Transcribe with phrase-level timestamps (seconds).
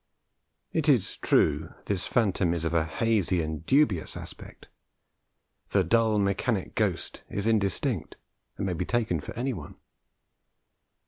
[0.73, 4.67] It is true this phantom is of a hazy and dubious aspect:
[5.69, 8.15] the 'dull mechanic ghost' is indistinct,
[8.57, 9.75] and may be taken for anyone.